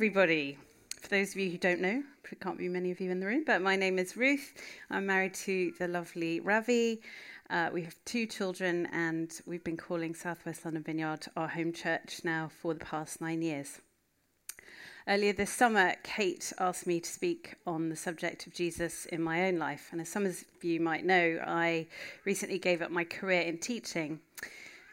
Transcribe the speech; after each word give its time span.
everybody. 0.00 0.56
For 1.02 1.08
those 1.08 1.32
of 1.32 1.36
you 1.36 1.50
who 1.50 1.58
don't 1.58 1.82
know, 1.82 2.02
can't 2.40 2.56
be 2.56 2.70
many 2.70 2.90
of 2.90 3.00
you 3.02 3.10
in 3.10 3.20
the 3.20 3.26
room, 3.26 3.44
but 3.46 3.60
my 3.60 3.76
name 3.76 3.98
is 3.98 4.16
Ruth. 4.16 4.54
I'm 4.90 5.04
married 5.04 5.34
to 5.34 5.74
the 5.78 5.88
lovely 5.88 6.40
Ravi. 6.40 7.02
Uh, 7.50 7.68
we 7.70 7.82
have 7.82 7.94
two 8.06 8.24
children, 8.24 8.88
and 8.94 9.30
we've 9.44 9.62
been 9.62 9.76
calling 9.76 10.14
Southwest 10.14 10.64
London 10.64 10.84
Vineyard 10.84 11.26
our 11.36 11.48
home 11.48 11.74
church 11.74 12.22
now 12.24 12.48
for 12.62 12.72
the 12.72 12.82
past 12.82 13.20
nine 13.20 13.42
years. 13.42 13.82
Earlier 15.06 15.34
this 15.34 15.50
summer, 15.50 15.92
Kate 16.02 16.50
asked 16.58 16.86
me 16.86 17.00
to 17.00 17.10
speak 17.10 17.56
on 17.66 17.90
the 17.90 17.96
subject 17.96 18.46
of 18.46 18.54
Jesus 18.54 19.04
in 19.04 19.20
my 19.20 19.48
own 19.48 19.58
life. 19.58 19.90
And 19.92 20.00
as 20.00 20.08
some 20.08 20.24
of 20.24 20.42
you 20.62 20.80
might 20.80 21.04
know, 21.04 21.42
I 21.46 21.88
recently 22.24 22.58
gave 22.58 22.80
up 22.80 22.90
my 22.90 23.04
career 23.04 23.42
in 23.42 23.58
teaching 23.58 24.20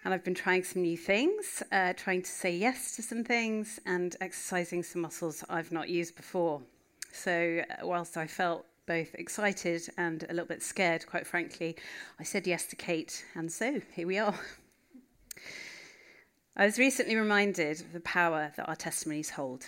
and 0.07 0.13
I've 0.13 0.23
been 0.23 0.34
trying 0.34 0.63
some 0.63 0.84
new 0.84 0.95
things, 0.95 1.61
uh, 1.70 1.91
trying 1.91 2.21
to 2.21 2.31
say 2.31 2.55
yes 2.55 2.95
to 2.95 3.02
some 3.02 3.25
things, 3.25 3.77
and 3.85 4.15
exercising 4.21 4.81
some 4.81 5.02
muscles 5.02 5.43
I've 5.49 5.73
not 5.73 5.89
used 5.89 6.15
before. 6.15 6.61
So, 7.11 7.61
uh, 7.70 7.85
whilst 7.85 8.15
I 8.15 8.25
felt 8.25 8.65
both 8.85 9.13
excited 9.15 9.81
and 9.98 10.23
a 10.23 10.27
little 10.34 10.45
bit 10.45 10.63
scared, 10.63 11.05
quite 11.05 11.27
frankly, 11.27 11.75
I 12.21 12.23
said 12.23 12.48
yes 12.48 12.67
to 12.67 12.77
Kate, 12.77 13.25
and 13.35 13.51
so 13.51 13.81
here 13.91 14.07
we 14.07 14.17
are. 14.17 14.34
I 16.55 16.63
was 16.63 16.79
recently 16.79 17.17
reminded 17.17 17.81
of 17.81 17.91
the 17.91 17.99
power 17.99 18.53
that 18.55 18.70
our 18.70 18.77
testimonies 18.77 19.31
hold, 19.31 19.67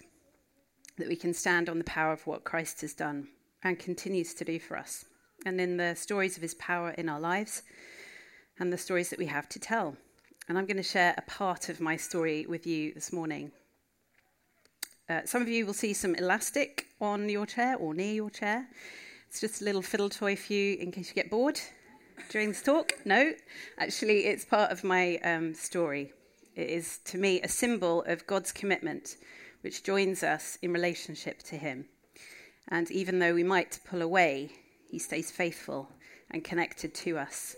that 0.97 1.09
we 1.09 1.17
can 1.17 1.33
stand 1.33 1.67
on 1.67 1.79
the 1.79 1.83
power 1.83 2.13
of 2.13 2.25
what 2.25 2.45
Christ 2.45 2.79
has 2.79 2.93
done 2.93 3.27
and 3.61 3.77
continues 3.77 4.33
to 4.35 4.45
do 4.45 4.57
for 4.57 4.77
us, 4.77 5.03
and 5.45 5.59
in 5.59 5.75
the 5.75 5.95
stories 5.95 6.37
of 6.37 6.43
his 6.43 6.53
power 6.53 6.91
in 6.91 7.09
our 7.09 7.19
lives 7.19 7.61
and 8.57 8.71
the 8.71 8.77
stories 8.77 9.09
that 9.09 9.19
we 9.19 9.25
have 9.25 9.49
to 9.49 9.59
tell 9.59 9.97
and 10.49 10.57
I'm 10.57 10.65
going 10.65 10.77
to 10.77 10.83
share 10.83 11.13
a 11.15 11.21
part 11.21 11.69
of 11.69 11.79
my 11.79 11.95
story 11.95 12.47
with 12.47 12.65
you 12.65 12.91
this 12.95 13.13
morning. 13.13 13.51
Uh, 15.07 15.21
some 15.23 15.43
of 15.43 15.47
you 15.47 15.63
will 15.63 15.75
see 15.75 15.93
some 15.93 16.15
elastic 16.15 16.87
on 16.99 17.29
your 17.29 17.45
chair 17.45 17.77
or 17.77 17.93
near 17.93 18.13
your 18.13 18.31
chair. 18.31 18.67
It's 19.27 19.39
just 19.39 19.61
a 19.61 19.63
little 19.63 19.83
fiddle 19.83 20.09
toy 20.09 20.35
for 20.35 20.53
you 20.53 20.75
in 20.77 20.91
case 20.91 21.09
you 21.09 21.13
get 21.13 21.29
bored 21.29 21.61
during 22.29 22.49
this 22.49 22.63
talk. 22.63 22.93
No, 23.05 23.31
actually, 23.77 24.25
it's 24.25 24.43
part 24.43 24.71
of 24.71 24.83
my 24.83 25.17
um, 25.17 25.53
story. 25.53 26.13
It 26.55 26.71
is, 26.71 26.97
to 27.05 27.19
me, 27.19 27.41
a 27.41 27.47
symbol 27.47 28.01
of 28.07 28.25
God's 28.25 28.51
commitment, 28.51 29.17
which 29.61 29.83
joins 29.83 30.23
us 30.23 30.57
in 30.63 30.73
relationship 30.73 31.43
to 31.43 31.57
Him. 31.57 31.85
And 32.69 32.89
even 32.89 33.19
though 33.19 33.35
we 33.35 33.43
might 33.43 33.79
pull 33.87 34.01
away, 34.01 34.49
He 34.89 34.97
stays 34.97 35.29
faithful 35.29 35.89
and 36.31 36.43
connected 36.43 36.95
to 36.95 37.19
us. 37.19 37.55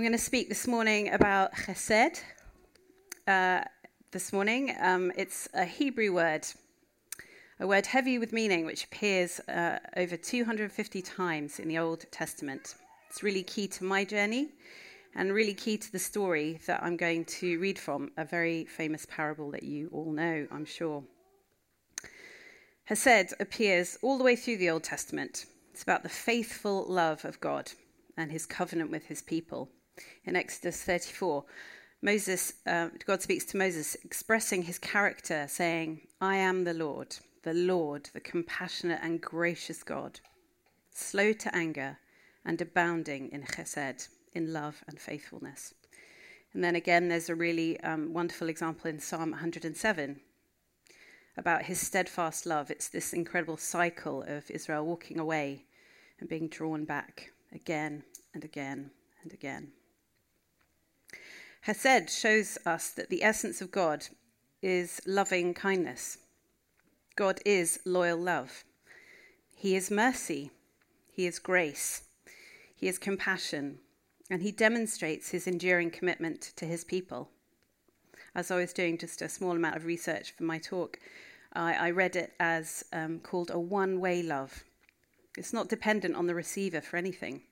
I'm 0.00 0.04
going 0.04 0.12
to 0.12 0.18
speak 0.18 0.48
this 0.48 0.66
morning 0.66 1.12
about 1.12 1.52
chesed. 1.52 2.22
Uh, 3.28 3.60
this 4.12 4.32
morning, 4.32 4.74
um, 4.80 5.12
it's 5.14 5.46
a 5.52 5.66
Hebrew 5.66 6.14
word, 6.14 6.46
a 7.60 7.66
word 7.66 7.84
heavy 7.84 8.18
with 8.18 8.32
meaning, 8.32 8.64
which 8.64 8.84
appears 8.84 9.40
uh, 9.40 9.78
over 9.98 10.16
250 10.16 11.02
times 11.02 11.58
in 11.58 11.68
the 11.68 11.76
Old 11.76 12.06
Testament. 12.10 12.76
It's 13.10 13.22
really 13.22 13.42
key 13.42 13.68
to 13.68 13.84
my 13.84 14.06
journey 14.06 14.48
and 15.16 15.34
really 15.34 15.52
key 15.52 15.76
to 15.76 15.92
the 15.92 15.98
story 15.98 16.60
that 16.66 16.82
I'm 16.82 16.96
going 16.96 17.26
to 17.26 17.58
read 17.58 17.78
from, 17.78 18.10
a 18.16 18.24
very 18.24 18.64
famous 18.64 19.04
parable 19.04 19.50
that 19.50 19.64
you 19.64 19.90
all 19.92 20.12
know, 20.12 20.46
I'm 20.50 20.64
sure. 20.64 21.04
Hesed 22.88 23.34
appears 23.38 23.98
all 24.00 24.16
the 24.16 24.24
way 24.24 24.34
through 24.34 24.56
the 24.56 24.70
Old 24.70 24.82
Testament. 24.82 25.44
It's 25.74 25.82
about 25.82 26.02
the 26.02 26.08
faithful 26.08 26.86
love 26.88 27.26
of 27.26 27.38
God 27.38 27.72
and 28.16 28.32
his 28.32 28.46
covenant 28.46 28.90
with 28.90 29.04
his 29.04 29.20
people 29.20 29.68
in 30.24 30.36
Exodus 30.36 30.82
34. 30.82 31.44
Moses, 32.02 32.54
uh, 32.66 32.88
God 33.06 33.20
speaks 33.20 33.44
to 33.46 33.58
Moses, 33.58 33.96
expressing 34.04 34.62
his 34.62 34.78
character, 34.78 35.46
saying, 35.48 36.00
I 36.20 36.36
am 36.36 36.64
the 36.64 36.74
Lord, 36.74 37.16
the 37.42 37.54
Lord, 37.54 38.08
the 38.14 38.20
compassionate 38.20 39.00
and 39.02 39.20
gracious 39.20 39.82
God, 39.82 40.20
slow 40.92 41.32
to 41.32 41.54
anger 41.54 41.98
and 42.44 42.60
abounding 42.60 43.30
in 43.32 43.42
chesed, 43.42 44.08
in 44.32 44.52
love 44.52 44.82
and 44.88 44.98
faithfulness. 44.98 45.74
And 46.52 46.64
then 46.64 46.74
again, 46.74 47.08
there's 47.08 47.28
a 47.28 47.34
really 47.34 47.78
um, 47.80 48.12
wonderful 48.12 48.48
example 48.48 48.90
in 48.90 48.98
Psalm 48.98 49.32
107 49.32 50.20
about 51.36 51.62
his 51.62 51.78
steadfast 51.78 52.46
love. 52.46 52.70
It's 52.70 52.88
this 52.88 53.12
incredible 53.12 53.56
cycle 53.56 54.22
of 54.22 54.50
Israel 54.50 54.84
walking 54.84 55.18
away 55.18 55.64
and 56.18 56.28
being 56.28 56.48
drawn 56.48 56.84
back 56.84 57.30
again 57.52 58.02
and 58.34 58.44
again 58.44 58.90
and 59.22 59.32
again. 59.32 59.72
Hesed 61.62 62.08
shows 62.08 62.56
us 62.64 62.90
that 62.90 63.10
the 63.10 63.22
essence 63.22 63.60
of 63.60 63.70
God 63.70 64.06
is 64.62 65.00
loving 65.06 65.52
kindness. 65.52 66.18
God 67.16 67.40
is 67.44 67.80
loyal 67.84 68.18
love. 68.18 68.64
He 69.54 69.76
is 69.76 69.90
mercy. 69.90 70.50
He 71.10 71.26
is 71.26 71.38
grace. 71.38 72.04
He 72.74 72.88
is 72.88 72.98
compassion. 72.98 73.78
And 74.30 74.42
he 74.42 74.52
demonstrates 74.52 75.30
his 75.30 75.46
enduring 75.46 75.90
commitment 75.90 76.40
to 76.56 76.64
his 76.64 76.82
people. 76.82 77.28
As 78.34 78.50
I 78.50 78.56
was 78.56 78.72
doing 78.72 78.96
just 78.96 79.20
a 79.20 79.28
small 79.28 79.52
amount 79.52 79.76
of 79.76 79.84
research 79.84 80.32
for 80.32 80.44
my 80.44 80.58
talk, 80.58 80.98
I, 81.52 81.74
I 81.74 81.90
read 81.90 82.16
it 82.16 82.32
as 82.40 82.84
um, 82.92 83.18
called 83.18 83.50
a 83.50 83.58
one 83.58 84.00
way 84.00 84.22
love. 84.22 84.64
It's 85.36 85.52
not 85.52 85.68
dependent 85.68 86.16
on 86.16 86.26
the 86.26 86.34
receiver 86.34 86.80
for 86.80 86.96
anything, 86.96 87.42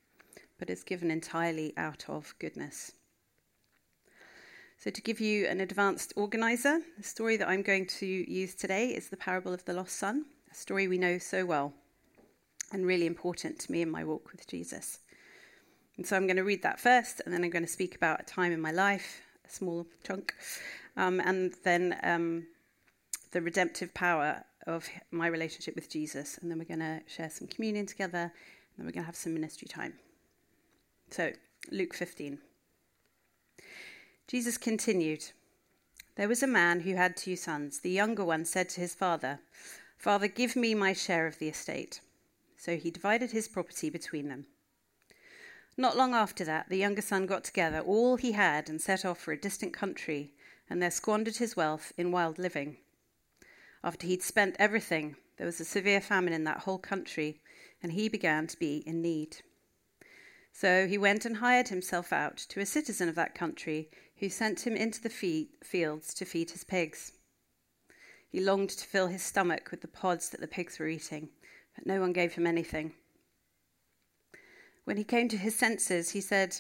but 0.58 0.70
it's 0.70 0.82
given 0.82 1.10
entirely 1.10 1.75
out 1.76 2.04
of 2.08 2.34
goodness. 2.38 2.92
So, 4.80 4.92
to 4.92 5.02
give 5.02 5.20
you 5.20 5.46
an 5.46 5.60
advanced 5.60 6.12
organizer, 6.14 6.78
the 6.96 7.02
story 7.02 7.36
that 7.38 7.48
I'm 7.48 7.62
going 7.62 7.86
to 7.98 8.06
use 8.06 8.54
today 8.54 8.90
is 8.90 9.08
the 9.08 9.16
parable 9.16 9.52
of 9.52 9.64
the 9.64 9.72
lost 9.72 9.96
son, 9.96 10.26
a 10.52 10.54
story 10.54 10.86
we 10.86 10.98
know 10.98 11.18
so 11.18 11.44
well 11.44 11.72
and 12.70 12.86
really 12.86 13.06
important 13.06 13.58
to 13.58 13.72
me 13.72 13.82
in 13.82 13.90
my 13.90 14.04
walk 14.04 14.30
with 14.30 14.46
Jesus. 14.46 15.00
And 15.96 16.06
so, 16.06 16.14
I'm 16.14 16.28
going 16.28 16.36
to 16.36 16.44
read 16.44 16.62
that 16.62 16.78
first, 16.78 17.20
and 17.24 17.34
then 17.34 17.42
I'm 17.42 17.50
going 17.50 17.66
to 17.66 17.70
speak 17.70 17.96
about 17.96 18.20
a 18.20 18.22
time 18.22 18.52
in 18.52 18.60
my 18.60 18.70
life, 18.70 19.20
a 19.44 19.50
small 19.50 19.84
chunk, 20.06 20.32
um, 20.96 21.18
and 21.18 21.54
then 21.64 21.98
um, 22.04 22.46
the 23.32 23.42
redemptive 23.42 23.92
power 23.94 24.44
of 24.68 24.86
my 25.10 25.26
relationship 25.26 25.74
with 25.74 25.90
Jesus. 25.90 26.38
And 26.38 26.48
then 26.48 26.56
we're 26.56 26.76
going 26.76 26.78
to 26.78 27.00
share 27.08 27.30
some 27.30 27.48
communion 27.48 27.86
together, 27.86 28.18
and 28.18 28.30
then 28.76 28.86
we're 28.86 28.92
going 28.92 29.02
to 29.02 29.06
have 29.06 29.16
some 29.16 29.34
ministry 29.34 29.66
time. 29.66 29.94
So, 31.10 31.32
Luke 31.72 31.94
15. 31.94 32.38
Jesus 34.28 34.58
continued 34.58 35.30
There 36.16 36.28
was 36.28 36.42
a 36.42 36.46
man 36.46 36.80
who 36.80 36.96
had 36.96 37.16
two 37.16 37.34
sons. 37.34 37.80
The 37.80 37.88
younger 37.88 38.22
one 38.22 38.44
said 38.44 38.68
to 38.68 38.80
his 38.82 38.94
father, 38.94 39.40
Father, 39.96 40.28
give 40.28 40.54
me 40.54 40.74
my 40.74 40.92
share 40.92 41.26
of 41.26 41.38
the 41.38 41.48
estate. 41.48 42.02
So 42.58 42.76
he 42.76 42.90
divided 42.90 43.30
his 43.30 43.48
property 43.48 43.88
between 43.88 44.28
them. 44.28 44.44
Not 45.78 45.96
long 45.96 46.12
after 46.12 46.44
that, 46.44 46.68
the 46.68 46.76
younger 46.76 47.00
son 47.00 47.24
got 47.24 47.42
together 47.42 47.80
all 47.80 48.16
he 48.16 48.32
had 48.32 48.68
and 48.68 48.82
set 48.82 49.02
off 49.02 49.18
for 49.18 49.32
a 49.32 49.40
distant 49.40 49.72
country, 49.72 50.34
and 50.68 50.82
there 50.82 50.90
squandered 50.90 51.38
his 51.38 51.56
wealth 51.56 51.94
in 51.96 52.12
wild 52.12 52.38
living. 52.38 52.76
After 53.82 54.06
he'd 54.06 54.22
spent 54.22 54.56
everything, 54.58 55.16
there 55.38 55.46
was 55.46 55.58
a 55.58 55.64
severe 55.64 56.02
famine 56.02 56.34
in 56.34 56.44
that 56.44 56.64
whole 56.64 56.78
country, 56.78 57.40
and 57.82 57.92
he 57.92 58.10
began 58.10 58.46
to 58.48 58.58
be 58.58 58.82
in 58.84 59.00
need. 59.00 59.38
So 60.52 60.86
he 60.86 60.98
went 60.98 61.24
and 61.24 61.36
hired 61.36 61.68
himself 61.68 62.12
out 62.12 62.36
to 62.48 62.60
a 62.60 62.66
citizen 62.66 63.08
of 63.08 63.14
that 63.14 63.34
country 63.34 63.88
who 64.20 64.28
sent 64.28 64.66
him 64.66 64.74
into 64.74 65.00
the 65.00 65.46
fields 65.62 66.14
to 66.14 66.24
feed 66.24 66.50
his 66.50 66.64
pigs. 66.64 67.12
He 68.28 68.40
longed 68.40 68.70
to 68.70 68.86
fill 68.86 69.06
his 69.06 69.22
stomach 69.22 69.70
with 69.70 69.80
the 69.80 69.88
pods 69.88 70.28
that 70.30 70.40
the 70.40 70.48
pigs 70.48 70.78
were 70.78 70.88
eating, 70.88 71.30
but 71.74 71.86
no 71.86 72.00
one 72.00 72.12
gave 72.12 72.34
him 72.34 72.46
anything. 72.46 72.92
When 74.84 74.96
he 74.96 75.04
came 75.04 75.28
to 75.28 75.36
his 75.36 75.54
senses, 75.54 76.10
he 76.10 76.20
said, 76.20 76.56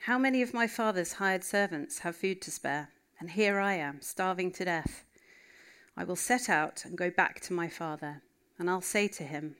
How 0.00 0.18
many 0.18 0.42
of 0.42 0.54
my 0.54 0.66
father's 0.66 1.14
hired 1.14 1.44
servants 1.44 2.00
have 2.00 2.16
food 2.16 2.42
to 2.42 2.50
spare? 2.50 2.90
And 3.18 3.30
here 3.30 3.58
I 3.58 3.74
am, 3.74 4.00
starving 4.02 4.50
to 4.52 4.64
death. 4.64 5.04
I 5.96 6.04
will 6.04 6.16
set 6.16 6.48
out 6.48 6.84
and 6.84 6.98
go 6.98 7.10
back 7.10 7.40
to 7.42 7.52
my 7.52 7.68
father, 7.68 8.22
and 8.58 8.68
I'll 8.68 8.80
say 8.80 9.08
to 9.08 9.22
him, 9.22 9.56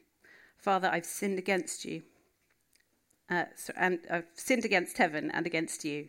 Father, 0.58 0.88
I've 0.88 1.04
sinned 1.04 1.38
against 1.38 1.84
you, 1.84 2.02
uh, 3.30 3.44
and 3.76 4.00
I've 4.10 4.26
sinned 4.34 4.64
against 4.64 4.98
heaven 4.98 5.30
and 5.30 5.46
against 5.46 5.84
you. 5.84 6.08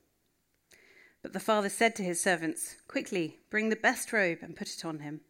But 1.21 1.33
the 1.33 1.39
father 1.39 1.69
said 1.69 1.95
to 1.95 2.03
his 2.03 2.21
servants, 2.21 2.77
Quickly, 2.87 3.39
bring 3.49 3.69
the 3.69 3.75
best 3.75 4.11
robe 4.11 4.39
and 4.41 4.55
put 4.55 4.69
it 4.69 4.83
on 4.83 4.99
him. 4.99 5.21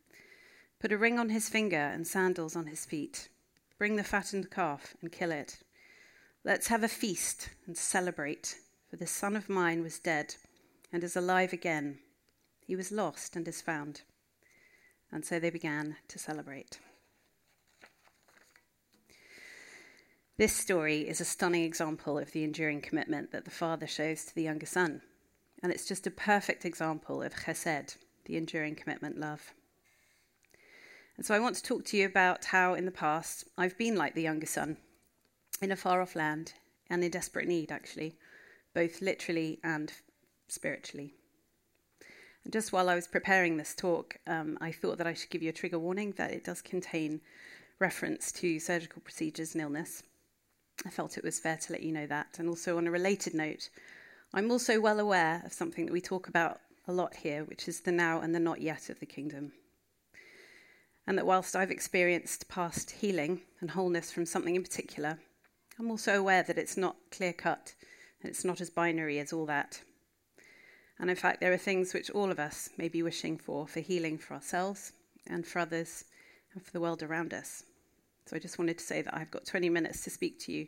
Put 0.80 0.92
a 0.92 0.98
ring 0.98 1.20
on 1.20 1.30
his 1.30 1.50
finger 1.50 1.76
and 1.76 2.08
sandals 2.08 2.56
on 2.56 2.68
his 2.68 2.86
feet. 2.86 3.30
Bring 3.78 3.98
the 3.98 4.04
fattened 4.04 4.50
calf 4.50 4.96
and 5.02 5.12
kill 5.12 5.32
it. 5.32 5.58
Let's 6.44 6.68
have 6.68 6.84
a 6.84 6.88
feast 6.88 7.50
and 7.68 7.78
celebrate, 7.78 8.56
for 8.90 8.96
this 8.96 9.12
son 9.12 9.36
of 9.36 9.50
mine 9.50 9.84
was 9.84 10.00
dead 10.00 10.36
and 10.92 11.04
is 11.04 11.16
alive 11.16 11.54
again. 11.54 12.00
He 12.66 12.76
was 12.76 12.92
lost 12.92 13.36
and 13.36 13.48
is 13.48 13.62
found. 13.62 14.02
And 15.12 15.26
so 15.26 15.40
they 15.40 15.50
began 15.50 15.98
to 16.08 16.18
celebrate. 16.18 16.80
This 20.38 20.54
story 20.54 21.08
is 21.08 21.22
a 21.22 21.26
stunning 21.26 21.64
example 21.64 22.18
of 22.18 22.32
the 22.32 22.44
enduring 22.44 22.82
commitment 22.82 23.32
that 23.32 23.46
the 23.46 23.52
father 23.52 23.86
shows 23.86 24.26
to 24.26 24.34
the 24.34 24.44
younger 24.44 24.66
son. 24.66 25.02
And 25.64 25.72
it's 25.72 25.88
just 25.88 26.08
a 26.08 26.12
perfect 26.12 26.66
example 26.66 27.22
of 27.22 27.36
chesed, 27.36 27.98
the 28.26 28.38
enduring 28.38 28.76
commitment 28.76 29.20
love. 29.20 29.54
And 31.18 31.26
so 31.26 31.36
I 31.36 31.40
want 31.40 31.56
to 31.58 31.64
talk 31.64 31.86
to 31.86 31.98
you 31.98 32.06
about 32.06 32.46
how 32.46 32.74
in 32.74 32.86
the 32.86 32.92
past 32.92 33.46
I've 33.58 33.78
been 33.78 33.96
like 33.96 34.16
the 34.16 34.24
younger 34.24 34.48
son 34.48 34.78
in 35.62 35.72
a 35.72 35.76
far 35.76 36.02
off 36.02 36.16
land 36.16 36.54
and 36.90 37.04
in 37.04 37.12
desperate 37.12 37.48
need, 37.48 37.72
actually, 37.72 38.16
both 38.74 39.02
literally 39.02 39.60
and 39.64 39.94
spiritually. 40.48 41.14
And 42.44 42.52
just 42.52 42.74
while 42.74 42.90
I 42.90 42.96
was 42.96 43.08
preparing 43.08 43.58
this 43.58 43.76
talk, 43.76 44.18
um, 44.26 44.58
I 44.62 44.72
thought 44.72 44.98
that 44.98 45.08
I 45.08 45.14
should 45.14 45.30
give 45.30 45.44
you 45.44 45.50
a 45.50 45.54
trigger 45.54 45.80
warning 45.80 46.14
that 46.18 46.32
it 46.32 46.44
does 46.44 46.62
contain 46.62 47.22
reference 47.80 48.32
to 48.34 48.60
surgical 48.60 49.02
procedures 49.02 49.54
and 49.54 49.62
illness. 49.62 50.04
I 50.86 50.90
felt 50.90 51.18
it 51.18 51.24
was 51.24 51.40
fair 51.40 51.58
to 51.58 51.72
let 51.72 51.84
you 51.84 51.92
know 51.92 52.08
that. 52.08 52.40
And 52.40 52.50
also, 52.50 52.78
on 52.78 52.88
a 52.88 52.92
related 52.92 53.36
note, 53.36 53.70
I'm 54.34 54.50
also 54.50 54.80
well 54.80 55.02
aware 55.02 55.42
of 55.46 55.52
something 55.52 55.86
that 55.86 55.92
we 55.92 56.00
talk 56.00 56.30
about 56.30 56.62
a 56.88 56.94
lot 56.94 57.16
here, 57.16 57.44
which 57.44 57.68
is 57.68 57.82
the 57.82 57.92
now 57.92 58.22
and 58.22 58.34
the 58.34 58.40
not 58.40 58.62
yet 58.62 58.90
of 58.90 59.00
the 59.00 59.06
kingdom. 59.06 59.52
And 61.06 61.18
that 61.18 61.26
whilst 61.26 61.54
I've 61.54 61.72
experienced 61.72 62.48
past 62.48 62.92
healing 62.92 63.42
and 63.60 63.72
wholeness 63.72 64.10
from 64.10 64.26
something 64.26 64.56
in 64.56 64.64
particular, 64.64 65.20
I'm 65.78 65.92
also 65.92 66.18
aware 66.18 66.44
that 66.44 66.58
it's 66.58 66.78
not 66.78 66.96
clear 67.12 67.34
cut 67.34 67.74
and 68.22 68.30
it's 68.30 68.46
not 68.46 68.62
as 68.62 68.70
binary 68.70 69.20
as 69.20 69.34
all 69.34 69.46
that. 69.48 69.82
And 70.98 71.10
in 71.10 71.16
fact, 71.18 71.42
there 71.42 71.52
are 71.52 71.58
things 71.58 71.94
which 71.94 72.12
all 72.12 72.32
of 72.32 72.40
us 72.40 72.70
may 72.78 72.88
be 72.88 73.04
wishing 73.04 73.38
for 73.38 73.68
for 73.68 73.82
healing 73.82 74.18
for 74.18 74.36
ourselves 74.36 74.94
and 75.28 75.46
for 75.46 75.60
others 75.60 76.06
and 76.54 76.64
for 76.64 76.72
the 76.72 76.80
world 76.80 77.04
around 77.04 77.34
us. 77.34 77.64
So 78.28 78.38
I 78.38 78.40
just 78.40 78.60
wanted 78.60 78.78
to 78.78 78.84
say 78.84 79.02
that 79.02 79.14
I've 79.14 79.32
got 79.32 79.46
20 79.46 79.68
minutes 79.70 80.06
to 80.06 80.10
speak 80.10 80.40
to 80.42 80.54
you, 80.54 80.68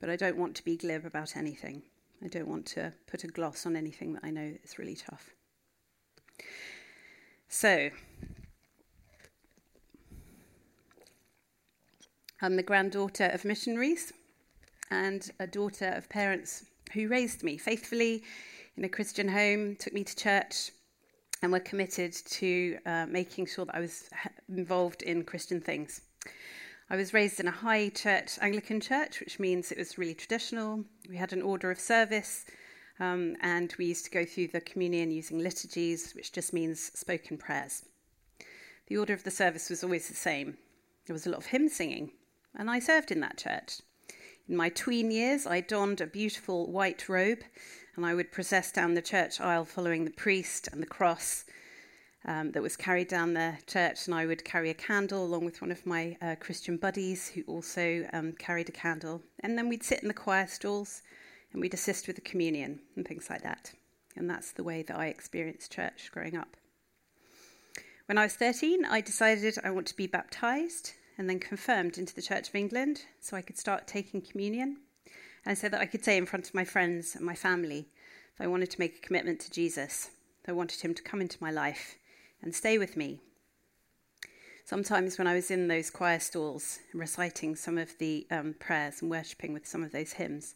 but 0.00 0.08
I 0.08 0.16
don't 0.16 0.38
want 0.38 0.54
to 0.56 0.64
be 0.64 0.78
glib 0.78 1.04
about 1.04 1.36
anything. 1.36 1.82
I 2.24 2.28
don't 2.28 2.48
want 2.48 2.66
to 2.66 2.92
put 3.06 3.24
a 3.24 3.28
gloss 3.28 3.66
on 3.66 3.76
anything 3.76 4.12
that 4.12 4.24
I 4.24 4.30
know 4.30 4.52
is 4.62 4.78
really 4.78 4.94
tough. 4.94 5.30
So, 7.48 7.90
I'm 12.40 12.56
the 12.56 12.62
granddaughter 12.62 13.26
of 13.26 13.44
missionaries 13.44 14.12
and 14.90 15.30
a 15.40 15.46
daughter 15.46 15.92
of 15.96 16.08
parents 16.08 16.64
who 16.92 17.08
raised 17.08 17.42
me 17.42 17.56
faithfully 17.56 18.22
in 18.76 18.84
a 18.84 18.88
Christian 18.88 19.28
home, 19.28 19.76
took 19.76 19.92
me 19.92 20.04
to 20.04 20.16
church, 20.16 20.70
and 21.42 21.50
were 21.50 21.60
committed 21.60 22.12
to 22.12 22.78
uh, 22.86 23.06
making 23.06 23.46
sure 23.46 23.64
that 23.64 23.74
I 23.74 23.80
was 23.80 24.08
involved 24.48 25.02
in 25.02 25.24
Christian 25.24 25.60
things. 25.60 26.02
I 26.90 26.96
was 26.96 27.14
raised 27.14 27.40
in 27.40 27.48
a 27.48 27.52
high 27.52 27.88
church 27.88 28.38
Anglican 28.40 28.80
church, 28.80 29.20
which 29.20 29.38
means 29.38 29.70
it 29.70 29.78
was 29.78 29.98
really 29.98 30.14
traditional. 30.14 30.84
We 31.08 31.16
had 31.16 31.32
an 31.32 31.42
order 31.42 31.70
of 31.70 31.78
service, 31.78 32.44
um, 33.00 33.36
and 33.40 33.74
we 33.78 33.86
used 33.86 34.04
to 34.04 34.10
go 34.10 34.24
through 34.24 34.48
the 34.48 34.60
communion 34.60 35.10
using 35.10 35.38
liturgies, 35.38 36.12
which 36.14 36.32
just 36.32 36.52
means 36.52 36.80
spoken 36.94 37.38
prayers. 37.38 37.84
The 38.88 38.96
order 38.98 39.14
of 39.14 39.24
the 39.24 39.30
service 39.30 39.70
was 39.70 39.82
always 39.82 40.08
the 40.08 40.14
same. 40.14 40.58
There 41.06 41.14
was 41.14 41.26
a 41.26 41.30
lot 41.30 41.38
of 41.38 41.46
hymn 41.46 41.68
singing, 41.68 42.12
and 42.54 42.70
I 42.70 42.78
served 42.78 43.10
in 43.10 43.20
that 43.20 43.38
church. 43.38 43.80
In 44.48 44.56
my 44.56 44.68
tween 44.68 45.10
years, 45.10 45.46
I 45.46 45.60
donned 45.60 46.00
a 46.00 46.06
beautiful 46.06 46.70
white 46.70 47.08
robe, 47.08 47.42
and 47.96 48.04
I 48.04 48.14
would 48.14 48.32
process 48.32 48.72
down 48.72 48.94
the 48.94 49.02
church 49.02 49.40
aisle 49.40 49.64
following 49.64 50.04
the 50.04 50.10
priest 50.10 50.68
and 50.72 50.82
the 50.82 50.86
cross 50.86 51.44
um, 52.24 52.52
that 52.52 52.62
was 52.62 52.76
carried 52.76 53.08
down 53.08 53.34
the 53.34 53.54
church, 53.66 54.06
and 54.06 54.14
I 54.14 54.26
would 54.26 54.44
carry 54.44 54.70
a 54.70 54.74
candle 54.74 55.24
along 55.24 55.44
with 55.44 55.60
one 55.60 55.72
of 55.72 55.84
my 55.84 56.16
uh, 56.22 56.36
Christian 56.38 56.76
buddies 56.76 57.28
who 57.28 57.42
also 57.42 58.08
um, 58.12 58.32
carried 58.32 58.68
a 58.68 58.72
candle. 58.72 59.22
And 59.40 59.58
then 59.58 59.68
we'd 59.68 59.82
sit 59.82 60.02
in 60.02 60.08
the 60.08 60.14
choir 60.14 60.46
stalls 60.46 61.02
and 61.52 61.60
we'd 61.60 61.74
assist 61.74 62.06
with 62.06 62.16
the 62.16 62.22
communion 62.22 62.80
and 62.96 63.06
things 63.06 63.28
like 63.28 63.42
that. 63.42 63.72
And 64.16 64.28
that's 64.28 64.52
the 64.52 64.62
way 64.62 64.82
that 64.82 64.98
I 64.98 65.06
experienced 65.06 65.72
church 65.72 66.10
growing 66.12 66.36
up. 66.36 66.56
When 68.06 68.18
I 68.18 68.24
was 68.24 68.34
13, 68.34 68.84
I 68.84 69.00
decided 69.00 69.56
I 69.64 69.70
want 69.70 69.86
to 69.88 69.96
be 69.96 70.06
baptized 70.06 70.92
and 71.18 71.28
then 71.28 71.38
confirmed 71.38 71.98
into 71.98 72.14
the 72.14 72.22
Church 72.22 72.48
of 72.48 72.54
England 72.54 73.04
so 73.20 73.36
I 73.36 73.42
could 73.42 73.58
start 73.58 73.86
taking 73.86 74.20
communion 74.20 74.78
and 75.44 75.56
so 75.56 75.68
that 75.68 75.80
I 75.80 75.86
could 75.86 76.04
say 76.04 76.16
in 76.16 76.26
front 76.26 76.48
of 76.48 76.54
my 76.54 76.64
friends 76.64 77.16
and 77.16 77.24
my 77.24 77.34
family 77.34 77.88
that 78.36 78.44
I 78.44 78.48
wanted 78.48 78.70
to 78.70 78.80
make 78.80 78.96
a 78.96 79.06
commitment 79.06 79.40
to 79.40 79.50
Jesus. 79.50 80.10
That 80.44 80.52
I 80.52 80.54
wanted 80.54 80.80
him 80.80 80.94
to 80.94 81.02
come 81.02 81.20
into 81.20 81.38
my 81.40 81.50
life 81.50 81.96
and 82.42 82.54
stay 82.54 82.78
with 82.78 82.96
me. 82.96 83.20
Sometimes, 84.64 85.18
when 85.18 85.26
I 85.26 85.34
was 85.34 85.50
in 85.50 85.68
those 85.68 85.90
choir 85.90 86.20
stalls 86.20 86.78
reciting 86.94 87.56
some 87.56 87.78
of 87.78 87.98
the 87.98 88.26
um, 88.30 88.54
prayers 88.58 89.02
and 89.02 89.10
worshipping 89.10 89.52
with 89.52 89.66
some 89.66 89.82
of 89.82 89.92
those 89.92 90.12
hymns, 90.12 90.54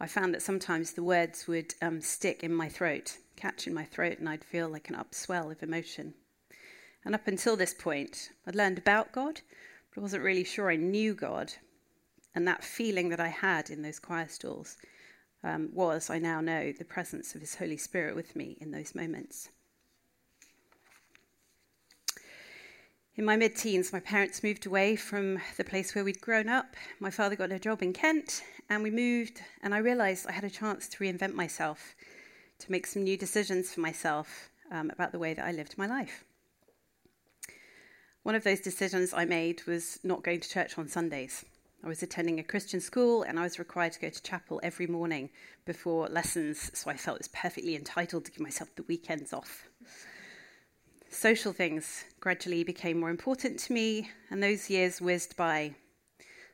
I 0.00 0.06
found 0.06 0.32
that 0.34 0.42
sometimes 0.42 0.92
the 0.92 1.02
words 1.02 1.48
would 1.48 1.74
um, 1.82 2.00
stick 2.00 2.44
in 2.44 2.54
my 2.54 2.68
throat, 2.68 3.16
catch 3.36 3.66
in 3.66 3.74
my 3.74 3.84
throat, 3.84 4.18
and 4.18 4.28
I'd 4.28 4.44
feel 4.44 4.68
like 4.68 4.88
an 4.88 4.96
upswell 4.96 5.50
of 5.50 5.62
emotion. 5.62 6.14
And 7.04 7.14
up 7.14 7.26
until 7.26 7.56
this 7.56 7.74
point, 7.74 8.30
I'd 8.46 8.54
learned 8.54 8.78
about 8.78 9.12
God, 9.12 9.40
but 9.90 10.00
I 10.00 10.02
wasn't 10.02 10.24
really 10.24 10.44
sure 10.44 10.70
I 10.70 10.76
knew 10.76 11.14
God. 11.14 11.52
And 12.34 12.46
that 12.46 12.62
feeling 12.62 13.08
that 13.08 13.18
I 13.18 13.28
had 13.28 13.70
in 13.70 13.82
those 13.82 13.98
choir 13.98 14.28
stalls 14.28 14.76
um, 15.42 15.70
was, 15.72 16.10
I 16.10 16.18
now 16.18 16.40
know, 16.40 16.72
the 16.72 16.84
presence 16.84 17.34
of 17.34 17.40
His 17.40 17.56
Holy 17.56 17.76
Spirit 17.76 18.14
with 18.14 18.36
me 18.36 18.56
in 18.60 18.70
those 18.70 18.94
moments. 18.94 19.48
In 23.18 23.24
my 23.24 23.34
mid 23.34 23.56
teens, 23.56 23.92
my 23.92 23.98
parents 23.98 24.44
moved 24.44 24.64
away 24.64 24.94
from 24.94 25.40
the 25.56 25.64
place 25.64 25.92
where 25.92 26.04
we'd 26.04 26.20
grown 26.20 26.48
up. 26.48 26.76
My 27.00 27.10
father 27.10 27.34
got 27.34 27.50
a 27.50 27.58
job 27.58 27.82
in 27.82 27.92
Kent, 27.92 28.44
and 28.70 28.80
we 28.80 28.92
moved, 28.92 29.42
and 29.60 29.74
I 29.74 29.78
realised 29.78 30.28
I 30.28 30.30
had 30.30 30.44
a 30.44 30.50
chance 30.50 30.86
to 30.86 30.98
reinvent 30.98 31.34
myself, 31.34 31.96
to 32.60 32.70
make 32.70 32.86
some 32.86 33.02
new 33.02 33.16
decisions 33.16 33.74
for 33.74 33.80
myself 33.80 34.50
um, 34.70 34.90
about 34.90 35.10
the 35.10 35.18
way 35.18 35.34
that 35.34 35.44
I 35.44 35.50
lived 35.50 35.76
my 35.76 35.88
life. 35.88 36.22
One 38.22 38.36
of 38.36 38.44
those 38.44 38.60
decisions 38.60 39.12
I 39.12 39.24
made 39.24 39.66
was 39.66 39.98
not 40.04 40.22
going 40.22 40.38
to 40.38 40.48
church 40.48 40.78
on 40.78 40.86
Sundays. 40.86 41.44
I 41.82 41.88
was 41.88 42.04
attending 42.04 42.38
a 42.38 42.44
Christian 42.44 42.80
school 42.80 43.24
and 43.24 43.36
I 43.36 43.42
was 43.42 43.58
required 43.58 43.94
to 43.94 44.00
go 44.00 44.10
to 44.10 44.22
chapel 44.22 44.60
every 44.62 44.86
morning 44.86 45.30
before 45.64 46.06
lessons, 46.06 46.70
so 46.72 46.88
I 46.88 46.96
felt 46.96 47.16
I 47.16 47.18
was 47.18 47.28
perfectly 47.28 47.74
entitled 47.74 48.26
to 48.26 48.30
give 48.30 48.40
myself 48.40 48.72
the 48.76 48.84
weekends 48.84 49.32
off 49.32 49.68
social 51.10 51.52
things 51.52 52.04
gradually 52.20 52.64
became 52.64 53.00
more 53.00 53.10
important 53.10 53.58
to 53.60 53.72
me, 53.72 54.10
and 54.30 54.42
those 54.42 54.70
years 54.70 55.00
whizzed 55.00 55.36
by. 55.36 55.74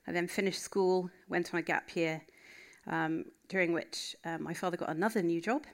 I 0.07 0.13
then 0.13 0.29
finished 0.29 0.61
school, 0.61 1.11
went 1.29 1.53
on 1.53 1.61
a 1.61 1.63
gap 1.63 1.97
year, 1.97 2.23
um, 2.87 3.25
during 3.49 3.73
which 3.73 4.15
uh, 4.25 4.39
my 4.39 4.55
father 4.55 4.77
got 4.77 4.91
another 4.91 5.23
new 5.23 5.41
job, 5.41 5.65